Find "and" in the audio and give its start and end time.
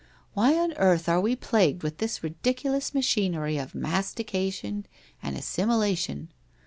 5.21-5.37